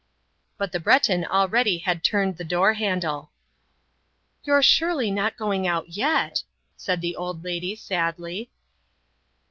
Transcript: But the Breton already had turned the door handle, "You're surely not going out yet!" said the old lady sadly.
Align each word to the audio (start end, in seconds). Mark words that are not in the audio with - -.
But 0.57 0.71
the 0.71 0.79
Breton 0.79 1.25
already 1.25 1.77
had 1.77 2.03
turned 2.03 2.37
the 2.37 2.43
door 2.43 2.73
handle, 2.73 3.29
"You're 4.43 4.63
surely 4.63 5.11
not 5.11 5.37
going 5.37 5.67
out 5.67 5.89
yet!" 5.89 6.41
said 6.75 7.01
the 7.01 7.15
old 7.15 7.43
lady 7.43 7.75
sadly. 7.75 8.49